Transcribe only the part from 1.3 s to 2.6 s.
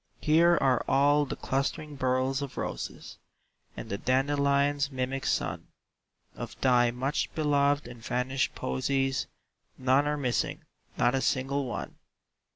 clustering burls of